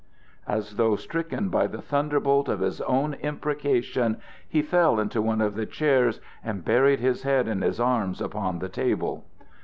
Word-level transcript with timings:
As 0.47 0.77
though 0.77 0.95
stricken 0.95 1.49
by 1.49 1.67
the 1.67 1.79
thunderbolt 1.83 2.49
of 2.49 2.61
his 2.61 2.81
own 2.81 3.13
imprecation, 3.13 4.17
he 4.49 4.63
fell 4.63 4.99
into 4.99 5.21
one 5.21 5.41
of 5.41 5.53
the 5.53 5.67
chairs 5.67 6.19
and 6.43 6.65
buried 6.65 6.99
his 7.01 7.21
head 7.21 7.47
in 7.47 7.61
his 7.61 7.79
arms 7.79 8.19
upon 8.19 8.57
the 8.57 8.67
table. 8.69 9.25